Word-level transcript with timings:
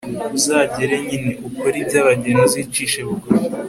uzagere 0.37 0.95
nyine, 1.07 1.31
ukore 1.47 1.75
iby'abageni, 1.83 2.41
uzicishe 2.47 2.99
bugufi 3.07 3.45